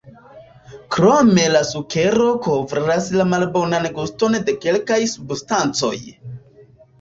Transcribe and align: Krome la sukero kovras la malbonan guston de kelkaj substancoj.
Krome 0.93 1.43
la 1.55 1.59
sukero 1.71 2.29
kovras 2.45 3.11
la 3.19 3.27
malbonan 3.35 3.85
guston 3.99 4.39
de 4.49 4.57
kelkaj 4.65 4.99
substancoj. 5.13 5.93